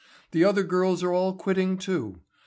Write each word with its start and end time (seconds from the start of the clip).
The 0.31 0.43
other 0.43 0.63
girls 0.63 1.03
are 1.03 1.13
all 1.13 1.35
quitting, 1.35 1.77
too. 1.77 2.21